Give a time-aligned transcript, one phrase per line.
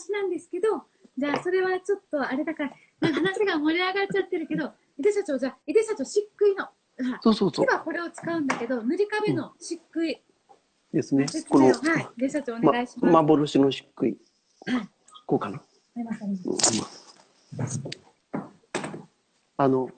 [0.00, 0.82] 話なんですけど、
[1.18, 6.68] じゃあそれはちょっとあれだから、なんか話が盛り上がっちゃってるけど、井出社長、じゃあ井出社長、漆喰の、
[7.20, 7.66] そうそうそう。
[7.68, 10.16] 今これを使うんだけど、塗り壁の漆喰、
[10.92, 11.28] ですね。
[11.28, 13.12] 説この、はい、井出社長おま願いします。
[13.12, 14.16] 幻の漆喰
[14.66, 14.88] はい。
[15.26, 15.62] こうかな。
[19.56, 19.90] あの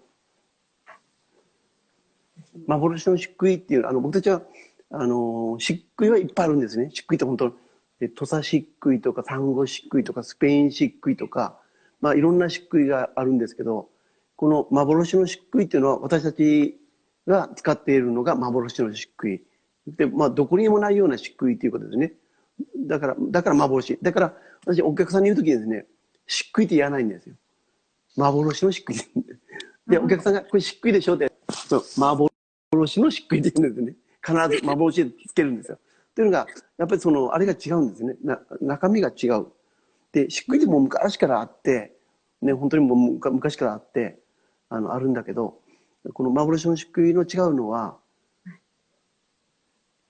[2.67, 4.43] 幻の漆喰っていうあの僕たちは
[4.91, 6.91] あの漆喰はいっぱいあるんですね。
[6.91, 7.53] 漆喰って本当
[8.03, 11.59] え土佐漆喰とかサンゴ漆喰とかスペイン漆喰とか
[12.01, 13.89] まあいろんな漆喰があるんですけど
[14.37, 16.77] この幻の漆喰っていうのは私たち
[17.27, 19.41] が使っているのが幻の漆喰。
[19.87, 22.13] でまあどこにもないような漆喰っていうことですね。
[22.87, 23.99] だからだから幻。
[24.03, 24.35] だから
[24.67, 25.87] 私お客さんに言う時にですね
[26.27, 27.37] 漆喰って言わないんですよ。
[28.17, 29.23] 幻の漆喰。
[29.87, 31.31] で、お客さんが、これ漆喰でしょって、
[31.69, 32.31] そう、幻
[33.01, 33.95] の漆喰って言うんですね。
[34.25, 35.79] 必ず幻でつけるんですよ。
[36.15, 36.47] というのが、
[36.79, 38.17] やっぱりその、あれが違うんですね。
[38.23, 39.47] な中身が違う。
[40.13, 41.97] で、漆喰ってもう昔からあって、
[42.43, 44.19] ね、本当にもう昔からあって、
[44.69, 45.59] あの、あるんだけど、
[46.13, 47.97] この幻の漆喰の違うのは、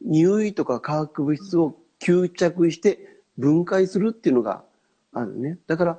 [0.00, 4.64] 匂いとか化学物質を吸着して分解するっていうのが
[5.12, 5.58] あるね。
[5.66, 5.98] だから、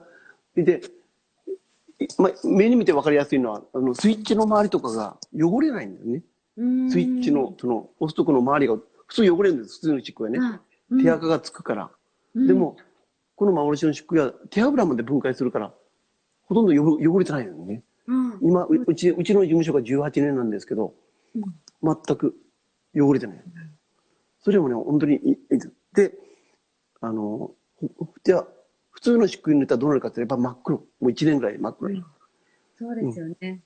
[0.56, 0.82] で、
[2.00, 6.24] いまあ、目に見て分かりやすいのは、あの、スイッチの周りとかが汚れないんだよね。
[6.90, 10.40] スイッチの、その、押すとこの周りが、普通汚れるんです、普通の漆喰はね。
[11.02, 11.92] 手垢がつくから。
[12.36, 12.78] で、も、
[13.36, 15.74] この幻の漆喰は手油まで分解するから、
[16.46, 17.84] ほとんど汚汚れてないのよね。
[18.08, 20.94] うんうん今、ううち、うちの事務所が18年なんですけど、
[21.36, 21.44] うん
[21.86, 22.36] 全く
[22.96, 23.44] 汚れてない。
[24.40, 25.38] それもね、本当にいいい
[25.94, 26.14] で、
[27.02, 27.52] あの、
[28.92, 30.78] 普通の漆喰塗ったらどうなるかってやっぱ真っ黒。
[30.78, 32.04] もう1年ぐらい真っ黒に。
[32.78, 33.62] そうですよね。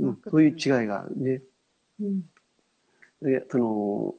[0.00, 1.42] うん、そういう違いがあるね。
[2.00, 2.22] うん
[3.22, 4.14] で、その、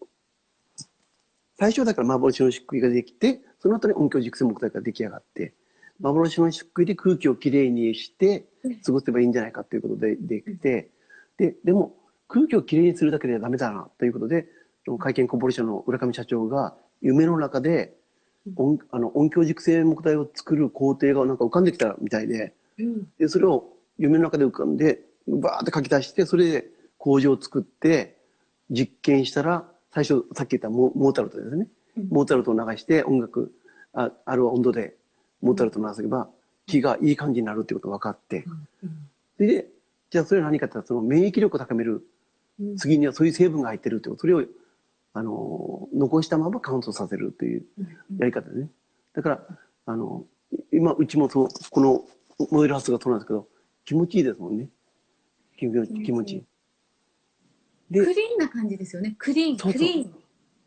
[1.63, 5.53] 最初だから幻の漆喰ができて、その後に音響熟成木材が出来上がって、
[6.01, 8.43] 幻の漆喰で空気をきれいにして
[8.85, 10.89] 過ごせばいいんじゃないかということでできて、
[11.37, 11.95] で、でも
[12.27, 14.45] 空気をきれいにするだけではダメだなということで、
[14.99, 17.95] 会見コーポレーションの浦上社長が夢の中で
[18.57, 23.07] 音あの音響熟成木材を作る工程がなんか浮かんできたみたいで、うん。
[23.17, 26.65] で、それを夢の中で浮かんで、バーって書き出して、それで
[26.97, 28.17] 工場を作って、
[28.69, 31.67] 実験したら、最初、さっき言ったモモーツァルトですね。
[31.97, 33.53] うんモーツァルトを流して、音楽、
[33.93, 34.95] あある温度で、
[35.41, 36.27] モーツァルトを流せば、
[36.65, 38.45] 気がいい感じになるってことが分かって、
[39.37, 39.67] で、
[40.09, 42.03] じゃあそれは何かってその免疫力を高める、
[42.59, 44.43] うん次にはそういう成分が入ってるってこと、それを、
[45.13, 47.65] あの、残したまま乾燥させるという
[48.17, 48.69] やり方でね。
[49.13, 49.47] だから、
[49.85, 50.25] あの、
[50.71, 52.05] 今、うちもそう、この
[52.51, 53.47] モデルハウスがそうなんですけど、
[53.85, 54.69] 気持ちいいですもんね。
[56.05, 56.43] 気持ちいい。
[57.91, 59.15] で、クリーンな感じですよね。
[59.17, 60.13] クリーン、そうそうクリーン。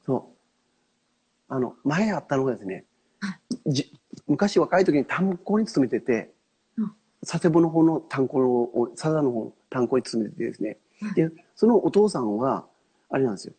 [0.04, 0.36] そう。
[1.48, 2.84] あの、前あったのがですね
[3.20, 3.92] は、じ
[4.26, 6.32] 昔若い時に炭鉱に勤めてて
[6.76, 6.92] うん、
[7.26, 8.40] 佐世保の方の炭鉱
[8.74, 12.66] の、佐賀の方の炭鉱に勤めててですねはい、で、そのお父さんは、
[13.10, 13.54] あれなんですよ。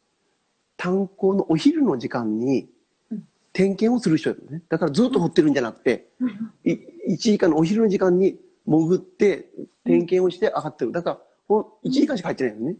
[0.76, 2.70] 炭鉱のお昼の時間に
[3.12, 4.64] うん、点検をする人だよね。
[4.70, 6.78] だからずっと掘ってるんじゃなくて、うんい
[7.10, 9.50] 1時間のお昼の時間に潜って
[9.86, 10.92] 点検をして上がってる。
[10.92, 12.76] だから、ほん1時間しか入ってないのね。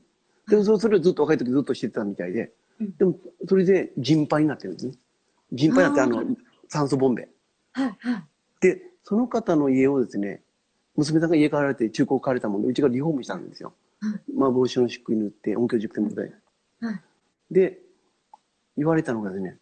[0.50, 2.96] で、そそれをずっと若い時ずっとしてたみたいでうん。
[2.98, 3.16] でも、
[3.48, 4.94] それで人肺になってるんですね。
[5.52, 6.38] 人肺になって、あーあの、
[6.70, 7.30] 酸素ボンベ。
[7.74, 8.24] はいはい。
[8.62, 10.42] で、その方の家をですね、
[10.96, 13.74] 娘さんが家買われて中古を買われたもんで、うちがリフォームしたんですよ。
[14.00, 16.34] はい幻の漆喰塗って、音響塾でで。
[16.80, 17.02] はい
[17.50, 17.80] で、
[18.76, 19.58] 言われたのがですね、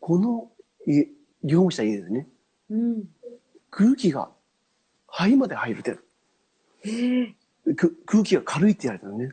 [0.00, 0.50] この
[0.86, 1.08] 家、
[1.44, 2.26] リフォームした家ですね、
[2.70, 3.04] うん。
[3.70, 4.30] 空気が
[5.06, 5.98] 肺まで入るって。
[6.82, 7.34] へえ。
[7.76, 9.30] く空気が軽いって言われたのね。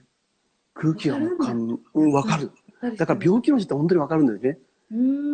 [0.73, 2.51] 空気がもうかん、うん、わかる。
[2.97, 4.57] だから病気の人って本当にわかるんですね。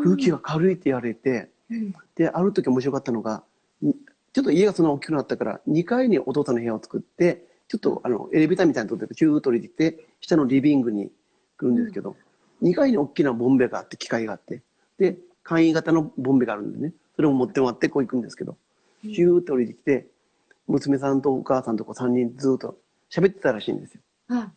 [0.04, 1.96] 空気が軽いって言われて、うん。
[2.16, 3.44] で、ある時面白かったのが、
[3.84, 3.92] ん
[4.34, 11.12] ちょっと家がそんな大きくなったから、2階にお父さんの部屋を作って、ちょっとあの、エレベーターみたいなところでチューッと降りてきて、下のリビングに
[11.58, 12.16] 来るんですけど、
[12.62, 14.62] 2階に大きなボンベがあって、機械があって、
[14.98, 18.58] で、簡易型のボンベがあるんでね、それを持ってもらってこう行くんですけど、
[19.02, 20.08] チューッと降りてきて、
[20.68, 22.78] 娘さんとお母さんとこ3人ずっと
[23.10, 24.02] 喋ってたらしいんですよ。
[24.28, 24.52] は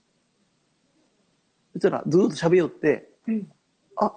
[1.80, 3.32] そしたらずっと喋りよって、い。
[3.32, 3.48] うん。
[3.96, 4.12] あ、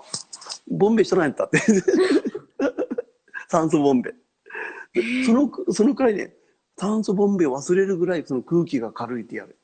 [0.69, 1.59] ボンベしとらんやったって。
[3.49, 4.13] 酸素ボンベ。
[4.93, 6.33] でその、そのくらいね、
[6.77, 9.57] 酸素ボンベを忘れるぐらいその空気が軽いってやる。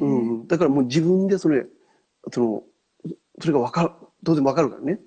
[0.00, 0.46] うんうん。
[0.46, 1.66] だからもう自分でそれ、
[2.32, 2.64] その、
[3.40, 3.90] それがわかる、
[4.24, 5.00] 当然わかるからね。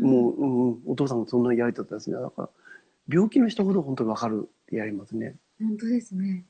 [0.00, 2.16] もう、うんうん、お父さんもそんなやりとったですね。
[2.16, 2.50] だから、
[3.08, 5.36] 病気の人ほど本当にわかるってやりますね。
[5.58, 6.44] 本当ですね。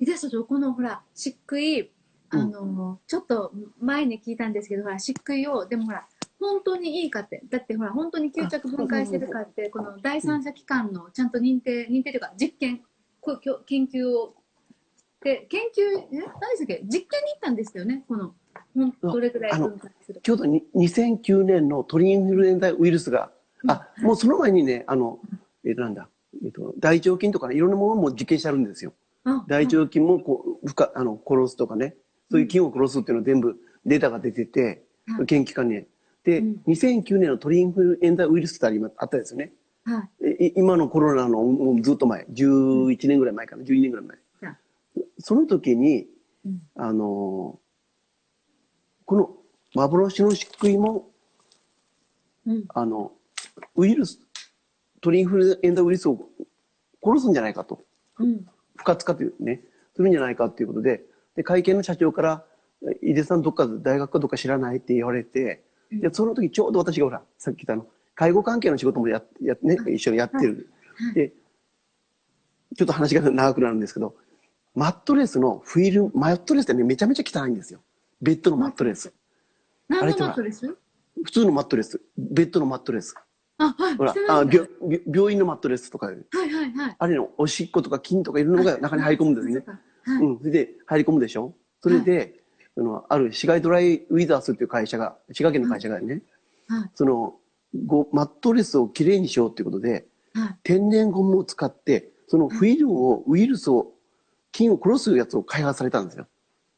[0.00, 1.88] えー、井田社長、このほら、漆喰、
[2.30, 6.06] あの、ちょっと前に聞いたんですけど、ほら、漆喰を、でもほら、
[6.38, 12.82] 本当にいいかってだってほら本当に吸着分解してるかってこの第三者機関のちゃんと認定認定というか実験
[13.20, 14.34] こきょ研究を
[15.22, 18.34] で研究え何でしたっけ実験に行ったんですよねこの
[19.02, 20.20] どれぐらい分解するか。
[20.22, 23.30] ちょうどに2009年の鳥インフルエンザウイルスが、
[23.68, 25.18] あ、もうその前にね、あの、
[25.64, 26.08] えっ、と、なんだ、
[26.44, 28.92] えっ、と、大腸菌とかね、いろんなものも実験してあるんですよ。
[29.24, 31.96] あ大腸菌もこう、ふか、あの、殺すとかね、
[32.30, 35.84] そういう菌を殺すっていうのは全部データが出てて、はい研究家に。
[36.24, 39.52] で、うん2009年の鳥インフルエンザウイルスってありまあったですよね。
[39.84, 45.02] はいい今のコロナのもうずっと前、11年ぐらい前かな、12年ぐらい前はい。
[45.20, 46.06] その時に、
[46.44, 47.66] うんあのー
[49.04, 49.30] この
[49.74, 51.08] 幻の漆喰も、
[52.44, 53.12] うんあの、
[53.76, 54.18] ウイルス、
[55.00, 56.28] 鳥インフルエンザウイルスを
[57.04, 57.84] 殺すんじゃないかと。
[58.18, 58.44] うん
[58.74, 59.62] 不活化というね、
[59.94, 61.04] するんじゃないかということで、
[61.36, 62.44] で、会見の社長から、
[63.02, 65.62] 井出さんどっか大学かどっか知らないって言われて、
[65.92, 70.68] うんで、その時ちょうど私がほら、さっき言ったあの、介護関係の仕事もややね、一緒にやってる。
[70.96, 71.32] はいで、
[72.76, 74.16] ちょっと話が長くなるんですけど、
[74.74, 77.80] マットレスのフィルム、マットレスってね、めちゃめちゃ汚いんですよ。
[78.20, 79.12] ベッドのマットレス。
[79.88, 80.76] 何のマットレス？
[81.24, 82.00] 普通のマットレス。
[82.16, 83.14] ベッドのマットレス。
[83.58, 84.68] あはいほらあ病
[85.06, 89.64] 病院のマットレスとか、はいはいはいあれのおしっことか菌とかいろんなのが中に入り込むんですね。
[90.06, 91.52] はい、うん、それで入り込むでしょ？
[91.82, 92.40] それで、
[92.78, 96.22] あのある市街ドライウィザースっていう会社が、滋賀県の会社がね、
[96.68, 96.90] はい。
[96.94, 97.34] その、
[97.84, 100.56] ごマットレスをきれいにしようっていうことで、はい。
[100.62, 103.92] 天然ゴムを使って、そのフィルムを、ウイルスを、
[104.52, 106.26] 菌を殺すやつを開発されたんですよ。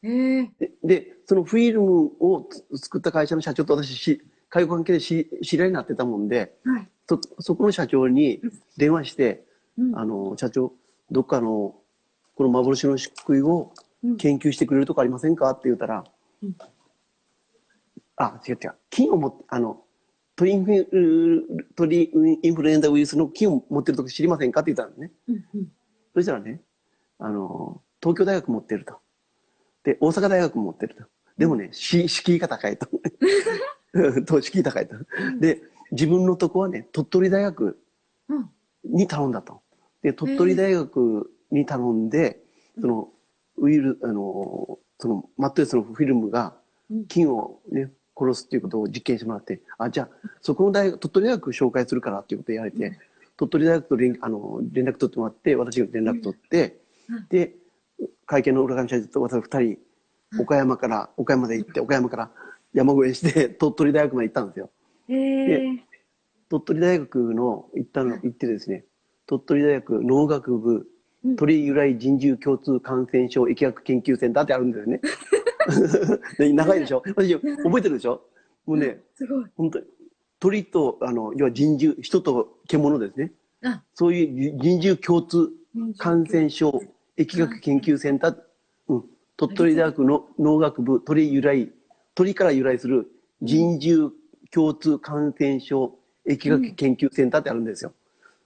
[0.03, 0.09] え。
[0.09, 6.89] ー、で、でそのフィルムをつ作った会社の社長と私し、介護関係でし知り合いになってたもんで、はい。
[7.09, 8.41] そ、そこの社長に
[8.77, 9.45] 電話して、
[9.79, 9.99] うん。
[9.99, 10.73] あの、社長、
[11.11, 11.77] どっかの、
[12.39, 13.73] この幻の漆喰を
[14.05, 15.51] うん研究してくれるとこありませんか？
[15.51, 16.05] って言ったら、
[16.41, 16.57] うん
[18.17, 18.75] あ、違う違う。
[18.91, 19.83] 菌を持って、あの、
[20.37, 20.79] 鳥インフイ
[22.49, 24.61] ンフルエンザウイルスの菌を持ってるとこ知りませんか？
[24.61, 25.11] って言ったんね。
[25.29, 25.69] うんうん
[26.15, 26.63] そしたらね、
[27.19, 28.99] あの、東京大学持ってると。
[29.85, 31.05] で、大阪大学も持ってると。
[31.37, 32.87] でもね、し敷居が高いと。
[34.27, 34.95] と敷居高いと。
[35.41, 37.79] で、自分のとこはね、鳥取大学
[38.29, 38.51] うん
[38.85, 39.61] に頼んだと。
[40.03, 42.41] で、鳥取大学に頼んで、
[42.81, 43.09] その、
[43.57, 46.55] ウイル、あの、その、マットレスのフィルムが
[46.91, 47.07] うん。
[47.07, 52.99] 菌をね、殺すっていうことを実験してもらって、あ、じゃあ、そこの大学、鳥取大学紹介するからっていうことを言われて、
[53.37, 57.27] 鳥取大学と連あの連絡取ってもらって、私が連絡取って、うん。
[57.29, 57.55] で、
[58.27, 59.79] 会見の裏上社長と私二人、
[60.41, 62.31] 岡山から、岡山で行って、岡山から
[62.73, 64.71] 山越えして、鳥取大学まで行ったんですよ。
[65.09, 65.79] えー、
[66.51, 68.85] 鳥取大学の行ったの、行ってですね、
[69.27, 70.87] 鳥取大学農学部うん
[71.37, 75.01] 鳥由来人獣共通感染症疫学研究センターってあるんだよね。
[76.39, 77.03] で長いでしょ？
[77.07, 78.23] 私覚えてるでしょ？
[78.67, 79.45] もうね、すごい。
[79.57, 79.85] 本当に
[80.41, 83.33] 鳥と、あの、要は人獣、人と獣ですね。
[83.65, 83.83] あ。
[83.95, 85.51] そういう人獣共通
[85.99, 86.81] 感染症
[87.17, 88.37] 疫学研究センター、
[88.89, 89.05] うん、
[89.37, 91.73] 鳥取大学の農学部鳥由来、
[92.15, 93.11] 鳥から由来する
[93.43, 94.13] 人獣
[94.53, 97.93] 共通感染症疫学研究センターってあるんですよ。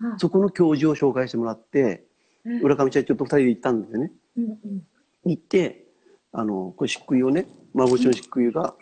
[0.00, 0.16] あ。
[0.18, 2.00] そこの教授を紹介してもらって、うん
[2.44, 4.12] 浦上社長と二人で行ったんですよね。
[4.36, 4.82] うんうん。
[5.24, 5.86] 行って、
[6.32, 8.74] あの、これ漆喰をね、幻の漆喰が、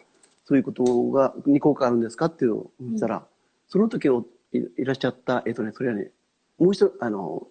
[0.45, 3.27] そういうことが、に効果あるんですかっていうのを言ったら、
[3.69, 6.11] その時のいいらっしゃった、えっとね、それはね、
[6.59, 7.47] もう一人、あの、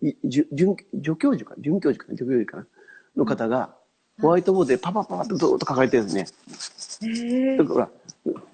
[0.00, 2.66] いじゅ准助教授か、准教授かな、助教授かな、
[3.16, 3.74] の方が、
[4.20, 7.10] ホワイトボードでパパパパッとずっと書かれてるんですね。
[7.10, 7.90] えー、だから、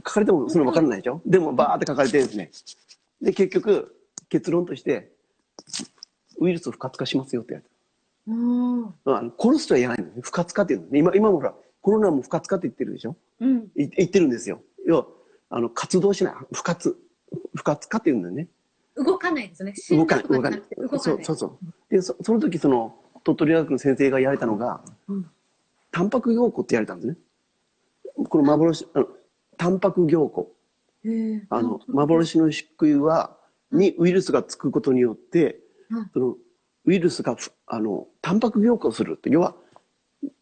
[0.06, 1.20] 書かれてもその分からないでしょ？
[1.26, 2.50] でもバーって書かれてるんですね。
[3.20, 3.94] で、結局、
[4.28, 5.12] 結論として、
[6.40, 7.64] ウイルスを不活化しますよってやつ。
[8.28, 10.20] おーあの殺すとは言わないのね。
[10.22, 10.98] 不活化っていうのね。
[10.98, 13.16] 今、今もほら、コロナも不活化って言ってるでしょ？
[13.40, 14.60] うんい言ってるんですよ。
[14.86, 15.06] 要は、
[15.50, 16.34] あの、活動しない。
[16.52, 16.96] 不活。
[17.54, 18.48] 不活化っていうんだよね。
[18.96, 20.62] 動かないですよね動かない、動かない
[20.98, 21.58] そ、うそうそう。
[21.88, 25.30] で、そその時、その、鳥取大学の先生がやられたのが、うん
[25.90, 27.16] タンパク凝固ってやられたんですね。
[28.28, 29.08] この幻、あの、
[29.56, 30.48] タンパク凝固。
[31.04, 33.38] えーあの、幻の漆喰は、
[33.72, 35.60] にウイルスがつくことによって、うん
[36.12, 36.36] その、
[36.84, 39.54] ウイルスがふ、あの、タンパク凝固をするって、要は、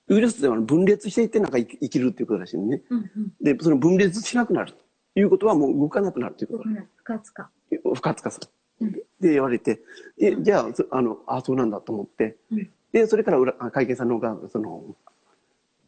[0.09, 2.83] ウイルスでは分裂していってなんか生きるっていうことらしいね。
[2.91, 3.33] うんうん。
[3.41, 6.59] で、その分裂しなくなるということはもう動かなくなるということ。
[6.59, 6.89] 動かない。
[6.95, 7.51] 不活化。
[7.83, 8.49] 不活化する。
[8.81, 8.93] うん。
[8.93, 9.81] で言われて、
[10.19, 12.71] え、じゃあ、そあの、あ、そうなんだと思って、うん。
[12.93, 14.97] で、それから裏あ会計さんの方が、その、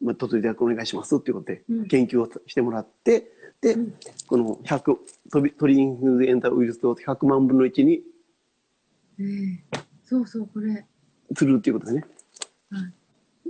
[0.01, 3.93] まあ、鳥取大学お願いしますっていうことでうん、研究をしてもらって、で、うん。
[4.27, 4.97] この100、
[5.31, 8.01] 鳥鳥インフルエンザウイルスを100万分の1に
[9.19, 9.59] えー、
[10.05, 10.85] そうそうこれ
[11.35, 12.07] するっていうことですね。
[12.71, 12.93] はい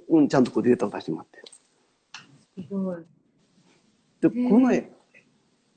[0.10, 1.44] うん、ちゃんとこうデータを出してもらって。
[2.62, 2.98] すごい
[4.22, 4.90] で、この前、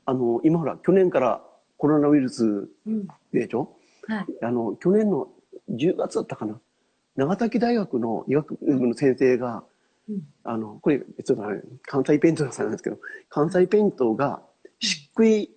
[0.04, 1.42] あの、今ほら、去年から
[1.76, 3.06] コロナウイルスうん。
[3.32, 3.76] でしょ？
[4.08, 4.26] はい。
[4.42, 5.28] あの、去年の
[5.70, 6.60] 10月だったかな。
[7.14, 9.64] 長崎大学の医学部の先生が、
[10.08, 14.42] うんあの、これ、ちょっとね、関西ペイントさんなんですけど、関西ペイントが、
[14.80, 15.48] 漆喰、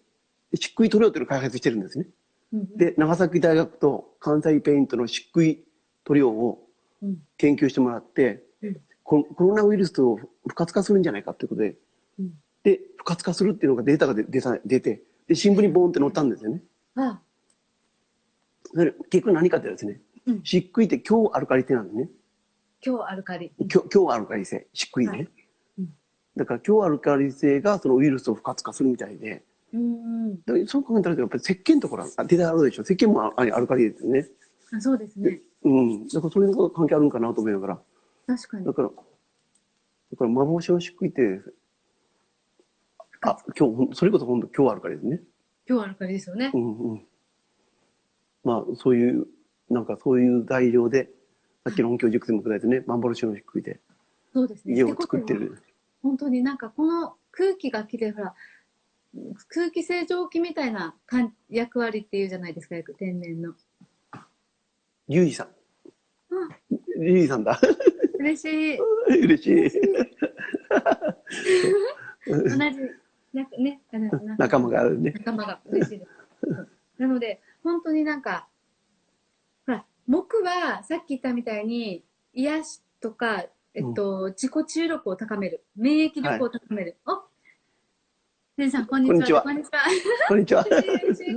[0.51, 2.07] 漆喰塗料っていうのを開発してるんですね。
[2.55, 5.59] うん、で、長崎大学と関西ペイントの漆喰
[6.05, 6.61] 塗料を
[7.01, 7.17] うん。
[7.37, 11.75] 研究してもらって、うんココロナウイルスを不活化するんじゃないかということで、
[12.17, 12.31] うん
[12.63, 16.63] で、不活化するっていうのがデータが出出て、で、新聞にボーンって載ったんですよね。
[16.95, 17.21] あ、
[18.73, 22.09] それ結局何かってですね、うん漆喰って強アルカリ性なんですね。
[22.83, 23.51] 今日アルカリ。
[23.67, 25.07] 強強アルカリ性、漆喰ね。
[25.09, 25.19] はい
[25.79, 25.89] うん
[26.35, 29.43] だから強アルカリ性がそのウイルスを不活化するみたいで、
[29.75, 30.41] うん。
[30.43, 32.83] だそう考えたらやっぱり石鹸とかあデータあるでしょ。
[32.83, 34.27] 石鹸もあアルカリですよね。
[34.73, 35.41] あそうですね。
[35.63, 36.07] うん。
[36.07, 37.81] だからそういうのが関係あるんかなと思いながら。
[38.27, 38.73] 確かにだ。
[38.73, 38.93] から、だ
[40.17, 41.41] から幻の漆喰って、
[43.21, 45.21] あ、今日それこそ本当今日あるからですね。
[45.67, 46.57] 今日アルカリですよねう。
[46.57, 47.05] んうん。
[48.43, 49.27] まあ、そういう、
[49.69, 51.09] なんかそういう材料で、
[51.63, 53.79] さっきの音響熟成もくらいでね、幻の漆喰で
[54.33, 54.75] そうですね。
[54.75, 55.63] 家を作ってってことはる。
[56.03, 58.35] 本当になんかこの空気がきれい、ほら、
[59.47, 60.95] 空気清浄機みたいな
[61.49, 63.53] 役割っていうじゃないですか、よく天然の。
[65.07, 65.49] リュウジさん。
[66.99, 67.59] リュウジさんだ。
[68.19, 68.77] 嬉しい。
[69.23, 69.81] 嬉しい。
[72.27, 72.57] 同じ、
[73.33, 73.81] なんかね、
[74.37, 75.11] 仲間があるね。
[75.11, 76.11] 仲間が嬉しいです。
[76.47, 76.67] うん
[76.97, 78.47] なので、本当になんか、
[79.65, 82.03] ほら、木はさっき言ったみたいに、
[82.33, 85.63] 癒しとか、えっと、自己注力を高める。
[85.75, 86.97] 免疫力を高める。
[87.05, 87.23] お
[88.57, 89.41] ねさん、こんにちは。
[89.41, 89.83] こんにちは。
[90.29, 90.63] こんにちは。
[90.63, 90.69] コ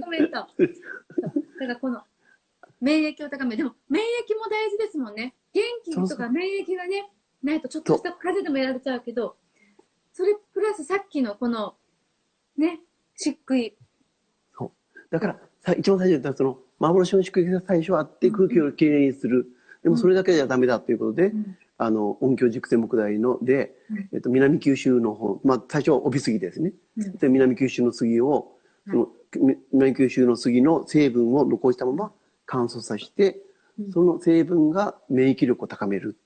[0.08, 0.46] メント。
[0.56, 0.68] そう
[1.60, 2.02] だからこの、
[2.80, 3.56] 免疫を高める。
[3.56, 5.34] でも、免疫も大事ですもんね。
[5.52, 7.10] 元気とそうそうか免疫がね、
[7.42, 9.36] ないとちょっとした風邪でもやられちゃうけど、
[10.12, 11.74] それプラスさっきのこの、
[12.56, 12.78] ね、
[13.16, 13.72] 漆喰。
[15.10, 19.48] だから、さ一番最初に言ったその、幻の宿敵が最初あって空気をきれいにする。
[19.82, 21.32] でもそれだけじゃダメだということで、
[21.78, 26.72] あの、音響熟成木材ので、うんえっと、南九州の方、まあ、最初は帯杉ですね。
[26.96, 27.16] うん。
[27.16, 28.56] で、南九州の杉を、
[28.86, 29.08] その、
[29.40, 32.12] み南九州の杉の成分を残したまま
[32.46, 33.40] 乾燥させて、
[33.78, 33.92] うん。
[33.92, 36.18] その成分が免疫力を高める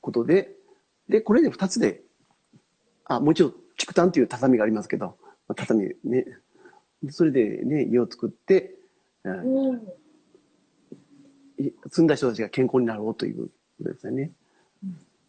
[0.00, 0.56] ことで、
[1.08, 2.02] で、これで二つで、
[3.04, 5.06] あ、もちろん、竹炭っていう畳がありますけど、
[5.46, 6.26] まあ畳ね、
[7.10, 8.74] それでね、家を作って、
[9.22, 9.80] うん
[11.88, 14.32] 住んだ人たちが健康になろうということですよね。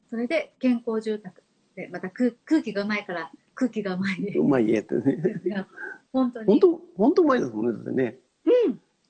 [0.10, 1.44] それで健康住宅
[1.76, 5.66] でまた空空気がうまいから空気がうまいうまい家ってね。
[6.12, 8.20] 本当に本当、本当うまいですもんね、だってね。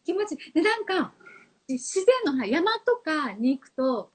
[0.04, 1.14] 気持ちいいでなんか
[1.68, 4.12] 自然の山とかに行くと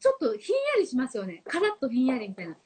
[0.00, 2.56] ちょっとひんやりしますよねカラッとひんやりみたいな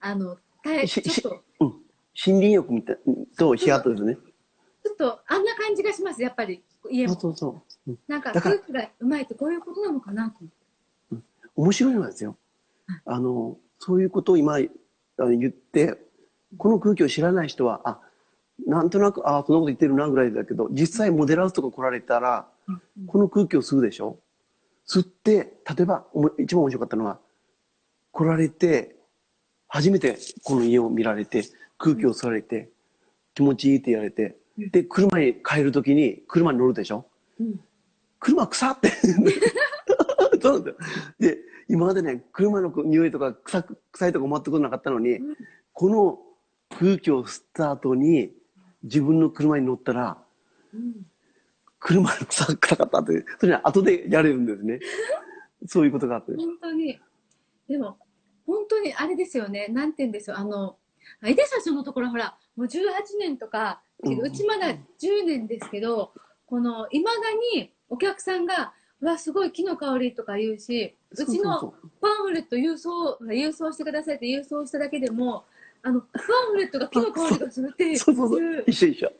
[0.00, 1.90] あのたえしちょっとうん。
[2.26, 2.98] 森林浴みたい
[3.38, 4.16] とヒヤッとですね。
[4.82, 7.90] ちょっとあんな感じがしますやっぱり家もそうそうそう。
[7.90, 10.59] うんなんか空気がうまいってこういうことなのかなと思って
[11.60, 12.36] 面白いのはですよ。
[13.04, 14.68] あの、そういうことを今言
[15.48, 15.98] って、
[16.56, 18.00] この空気を知らない人は、あ、
[18.66, 22.48] なんとなく、あそんなこと言ってるなぐらいだけど、実際モデラーズとか来られたら、
[23.06, 24.18] この空気を吸うでしょ？
[24.88, 27.18] 吸って、例えば、おも一番面白かったのは、
[28.12, 28.96] 来られて、
[29.68, 31.44] 初めてこの家を見られて、
[31.78, 32.70] 空気を吸われて、
[33.34, 37.06] 気持ちいいって言われて、で、車に帰るときに、車に乗るでしょ？
[37.38, 37.60] うん
[38.18, 38.90] 車臭って。
[40.42, 40.76] そうなんだよ。
[41.18, 41.38] で、
[41.70, 45.36] 今までね、車の匂いとか臭く臭いとか全くなかったのに、うん。
[45.72, 46.18] この
[46.76, 48.32] 空気を吸った後に、
[48.82, 50.18] 自分の車に乗ったら、
[50.74, 51.06] うん。
[51.78, 54.80] 車の臭臭かったって、それは後でやれるんですね。
[55.66, 56.32] そういうことがあって。
[56.36, 56.98] 本当に。
[57.68, 57.96] でも
[58.46, 59.68] 本当にあれですよね。
[59.68, 60.76] なんて言うんですよあの
[61.22, 62.80] 井出社長のところほらもう18
[63.20, 64.18] 年とかうん。
[64.20, 66.12] うちまだ10年ですけど
[66.46, 67.18] このいまだ
[67.54, 75.44] にお客さんが「うわすごい木の香り」とか言うしうちのパンフレット郵送郵送してくださいって郵送しただけでも
[75.82, 77.96] あのパンフレットが木の香りがするっていう。
[77.98, 78.64] そうそうそう。
[78.66, 79.12] 一緒一緒。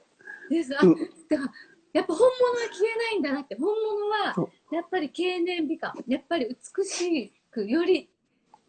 [0.50, 0.76] です。
[0.78, 0.94] あうん
[1.28, 1.52] だから
[1.92, 3.56] やっぱ本物は消えないんだなって。
[3.56, 5.94] 本物はそやっぱり経年美化。
[6.06, 6.46] やっぱり
[6.78, 8.08] 美しくより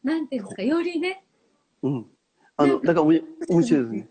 [0.04, 1.24] なんていうんですかよりね。
[1.84, 2.10] うん。
[2.58, 4.10] あの、だから面白いですね。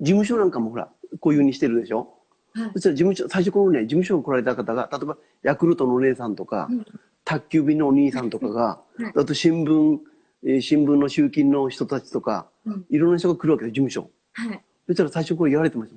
[0.00, 2.12] 事務所なんかもほら、こういうふうにしてるでしょ？
[2.54, 6.86] はいそしたら事務所、最初このね、事務所に来られた方が、例えば、ヤクルトのお姉さんとか、うん
[7.26, 9.98] 宅急便のお兄さんとかが、はいあと新聞、
[10.44, 14.10] えー新聞の集金の人たちとか、うんいろんな人が来るわけです、事務所。
[14.34, 15.92] はいそしたら最初これ言われてまし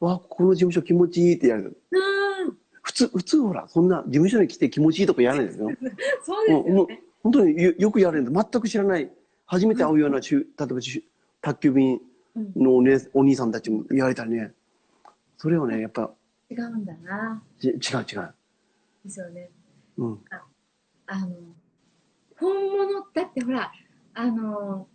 [0.00, 0.06] た。
[0.06, 1.76] わ、この事務所気持ちいいって言われる。
[1.90, 5.68] うーん普通、普通ほら、そんな事務所に来て気持ちいいとか言わないですよ。
[6.24, 9.10] そうですよね本当によよくやれるんで、全く知らない、
[9.46, 10.80] 初めて会うようなしゅ、例えば
[11.42, 12.00] 宅急便
[12.36, 14.52] うんのお,、ね、お兄さんたちも言われたりね。
[15.44, 16.10] それをね、やっぱ、
[16.50, 17.42] 違うんだな。
[17.60, 17.76] ち違う
[18.10, 18.34] 違う。
[19.04, 19.50] ですよね。
[19.98, 20.24] うん。
[21.06, 21.36] あの、
[22.40, 23.70] 本物だってほら、
[24.14, 24.88] あの、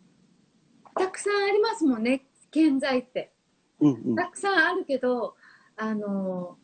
[0.96, 3.32] たくさんありますもんね、建材って。
[3.80, 4.16] うんうん。
[4.16, 5.36] たくさんあるけど、
[5.78, 6.58] あの、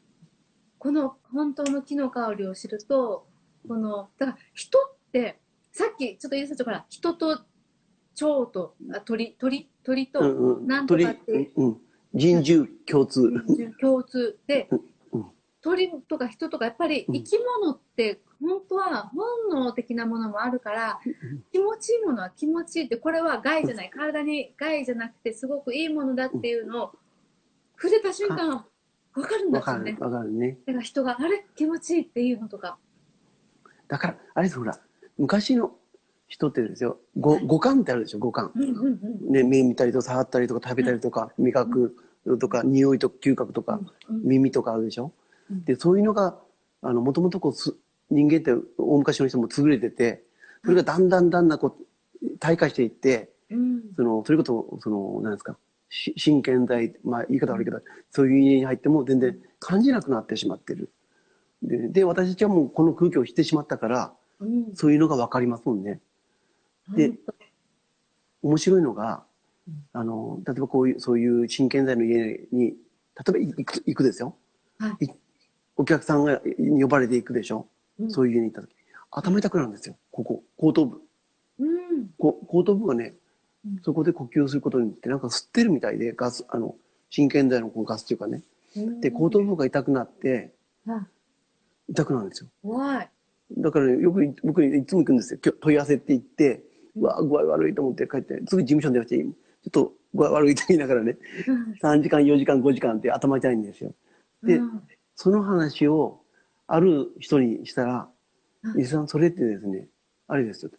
[0.80, 3.27] この本当の木の香りを知ると、
[3.68, 5.39] この、だから人って、
[5.72, 7.39] さっきちょっと言いさちゃから、人と
[8.15, 10.24] 蝶と、あ鳥、鳥、鳥と。
[10.62, 11.82] なんとかってうんうん。
[12.16, 13.32] 人獣共通。
[13.80, 14.68] 共通で
[15.12, 15.26] うん、
[15.62, 21.00] 鳥とか人とかやっぱりうん生き物って本当は本能的なものもあるから
[21.52, 26.92] 気持ちいいものは気持ちいいってこれは害じゃない体に害じゃなくてすごくいいものだっていうのを
[27.78, 28.66] 触れた瞬間
[29.14, 29.98] 分かるんですよね。
[30.00, 30.58] わかるね。
[30.66, 31.46] だから人があれ？
[31.56, 32.78] 気持ちいいっていうのとか。
[33.88, 34.78] だから、あれほら、
[35.18, 35.76] 昔の
[36.27, 38.51] 人ってですよ、五五感ってあるでしょ、五感。
[39.29, 41.96] ね、目見たりとか触ったりとか食べたりとか、味覚
[42.39, 43.79] とか匂いとか嗅覚とか、
[44.10, 45.12] うん耳とかあるでしょ？
[45.51, 45.63] うん。
[45.65, 46.39] で、そういうのが、
[46.82, 47.75] あの、もともとこうす、
[48.10, 50.24] 人間って大昔の人も優れてて、
[50.63, 51.77] それがだんだんだんだんこ
[52.24, 55.58] う、退化していって、うんその、それこそ、その、なんですか、
[55.89, 57.79] し真剣剤、まあ言い方悪いけど、
[58.10, 60.89] そういう家に入っても全然感じなくなってしまってる。
[61.62, 66.01] で、で私たちはもうこの空気をしてしまったから、うんそういうのがわかりますもんね。
[66.89, 67.13] で
[68.42, 69.24] 面白いのが
[69.68, 72.75] うん、あの、例えばこういう、そういう真剣剤の家に、例
[73.30, 74.36] えば行く行くですよ。
[74.77, 75.10] はい
[75.77, 77.68] お客さんが呼ばれていくでしょ。
[78.00, 78.74] うんそういう家に行った時。
[79.12, 79.98] 頭痛くなるんですよ。
[80.12, 81.01] ここ、後頭部。
[81.60, 83.15] うんこ後頭部がね
[83.65, 86.75] うん、そこで呼吸することによって、なんか吸ってるみたいで、ガス、あの、
[87.10, 88.44] 真剣剤のこうガスっていうかね。
[88.77, 90.53] うんで、後頭部が痛くなって、
[90.88, 91.07] あ
[91.90, 92.50] 痛くなるんですよ。
[92.62, 93.10] 怖い。
[93.57, 95.40] だからね、よくい僕いつも行くんですよ。
[95.62, 96.64] 問い合わせって言って、
[96.96, 99.31] うわ、具合悪いと思って帰って、すぐ事務所に電話して、ちょ
[99.68, 101.74] っと具合悪いって言いながらね、うん。
[101.81, 103.94] 3時間、4時間、5時間って頭痛いんですよ。
[104.44, 104.81] でうん。
[105.16, 106.22] その話を
[106.68, 108.10] ある人にしたら、
[108.64, 109.88] うん伊勢さん、それってですね、
[110.27, 110.72] あれですよ。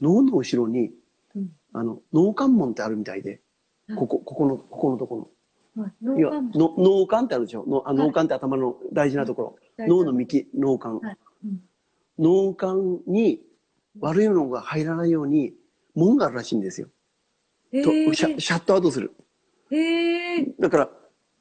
[0.00, 0.92] 脳の後ろに、
[1.34, 1.50] うん。
[1.72, 3.40] あの、脳関門ってあるみたいで、
[3.88, 3.96] うん。
[3.96, 5.30] ここ、ここの、ここのとこ
[5.76, 5.92] はい。
[6.02, 6.18] ろ。
[6.18, 7.64] いや、脳幹ってあるでしょ。
[7.66, 9.86] 脳幹って頭の大事なところ。
[9.86, 11.00] 脳の幹、脳幹。
[12.18, 13.40] 脳幹に
[14.00, 15.54] 悪いのが入らないように
[15.94, 16.88] 門があるらしいんですよ。
[17.72, 19.12] とえーシャシャットアウトする。
[19.70, 20.90] えー、だから、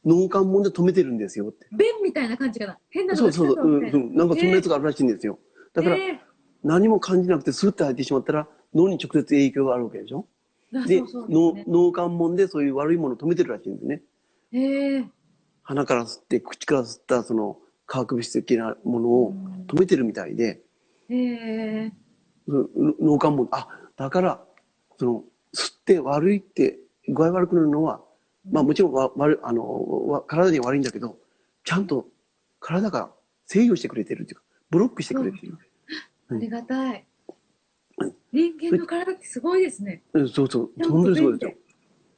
[0.05, 1.67] 脳幹門で止めてるんですよって。
[1.71, 2.79] 弁みたいな感じかな。
[2.89, 4.15] 変なそうそうそう、うんうん。
[4.15, 5.39] なんかそんなやつがあるらしいんですよ。
[5.73, 6.19] だから、え
[6.63, 10.27] 何も感じなくてスーッと入ってしまったら脳に直接影響があるわけでしょ
[10.87, 14.01] で脳ね脳幹門でそういう悪いものを止めてるらしいんですね
[14.53, 15.05] えー
[15.63, 19.33] 鼻から吸って口から吸ったその化学物質的なものを
[19.67, 20.61] 止めてるみたいで、
[22.47, 23.67] 脳幹門あ
[24.01, 24.41] だから
[24.97, 28.01] その吸って悪いって具合悪くなるのは
[28.49, 31.17] まあもちろんわ悪いあのわ体には悪いんだけど
[31.63, 32.07] ちゃんと
[32.59, 33.11] 体が
[33.45, 35.57] 制御してくれてるっていうかブロックしてくれてる、
[36.31, 37.05] ありがたい。
[37.99, 38.13] うん。
[38.31, 40.01] 人間の体ってすごいですね。
[40.13, 40.71] うん、そうそう。
[40.89, 41.53] 本当にそうですよ。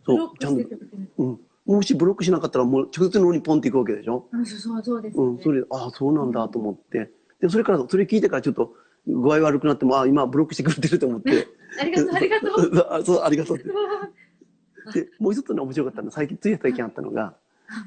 [0.06, 0.70] そうちゃんと。
[1.18, 5.40] うん、もしブロックしなかったらもう直接脳にポンっていくわけでしょ、うそうそうですうん。
[5.42, 7.10] それああそうなんだと思って。
[7.42, 8.76] でそれからそれ聞いてからちょっと
[9.08, 11.48] 具合悪くなってもあ今ブロックしてくれてると思って
[11.80, 12.88] ありがとうありがとう。
[12.90, 13.58] あ そうありがとう。
[13.58, 17.36] でもう一つの面白かったのは最近つい最近あったのが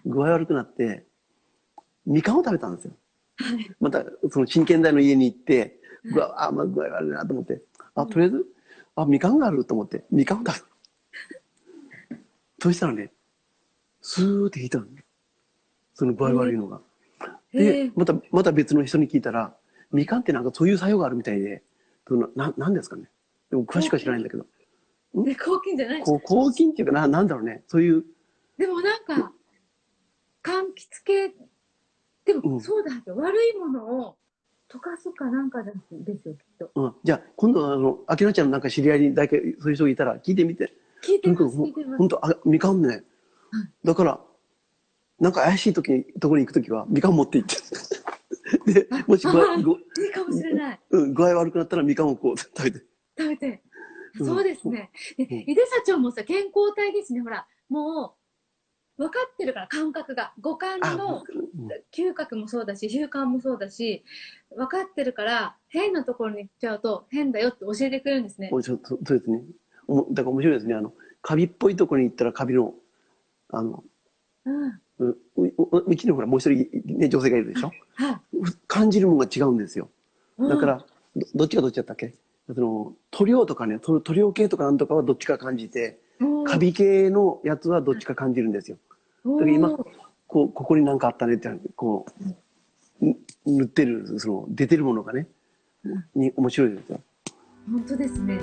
[0.06, 1.04] 具合悪くなって
[2.06, 2.92] みかんを食べたんですよ。
[3.36, 3.70] はい。
[3.80, 7.62] またその真剣台の家に行ってうわあ、まあ、具合悪いなと思って。
[7.94, 8.46] あとりあえず
[8.94, 10.04] あみかんがあると思って。
[10.10, 10.66] みかんを食べた
[12.58, 13.12] そしたらね
[14.00, 15.04] スーって引いたのね。
[15.94, 16.80] その具合悪いのが。
[17.52, 19.56] でまた、また別の人に聞いたら、
[19.90, 21.62] みかんってなんかそういう作用があるみたいで、
[22.06, 23.08] そのななんですかね。
[23.50, 24.46] でも詳しくは知らないんだけど、
[25.24, 27.62] で抗菌じゃないこう抗菌っていうかな、なんだろうね。
[27.68, 28.04] そういう、
[28.58, 29.32] でもなんか
[30.42, 31.28] 柑橘系
[32.24, 32.50] でうん。
[32.52, 34.16] もそうだけど、悪いものを
[34.68, 36.70] 溶かすかなんかですよきっと。
[36.74, 40.72] うん、じゃあ今度あの、あきなちゃんのなんか知り合いに誰かそういう人がいたら聞いてみて。
[41.02, 41.66] 聞いてまとにかくほん。
[41.66, 43.02] す聞いてほんと、あ、みかんね。
[43.84, 44.20] だから、
[45.20, 47.56] なんか怪しい時に、ところに行く時は、みかん持って行っ
[48.66, 48.72] て。
[48.72, 50.80] で、もし具合、 ごいいかもしれない。
[50.90, 52.85] うん、具合悪くなったらみかんをこう食べて。
[53.18, 53.62] 食べて。
[54.18, 54.26] うん。
[54.26, 54.90] そうですね。
[55.16, 55.38] でうん。
[55.40, 57.20] 井出社長もさ健康体ですね。
[57.20, 58.14] ほらも
[58.98, 60.32] う分かってるから感覚が。
[60.40, 61.68] 五感あ、のうん。
[61.92, 64.04] 嗅覚もそうだし習慣もそうだし
[64.50, 68.48] 分かってるから変なところに行っちゃうと変だよって教えてくれるんですね。
[68.52, 69.42] おそうそうそうですね。
[70.12, 70.74] だから面白いですね。
[70.74, 72.74] あの、カビっぽいところに行ったらカビの、
[73.50, 73.84] あの、
[74.44, 74.80] うん。
[75.36, 77.70] うちにほらもう一人、ね、女性がいるでしょ？
[77.94, 78.20] はい。
[78.66, 79.90] 感じるものが違うんですよ。
[80.38, 80.48] うん。
[80.48, 82.14] だから、どどっちがどっちだったっけ？
[82.54, 85.98] その塗料とかね塗塗料系とかなんとかはどっちか感じて
[86.46, 88.78] カビ系のやつはどっちか感じるんですよ。
[89.24, 89.76] だから今
[90.26, 92.06] こう、ここになんかあったねって、こ
[93.00, 95.28] う、ん塗ってる、その、出てるものがね、
[96.14, 97.00] に面白いですよ。
[97.70, 98.40] 本当ですね。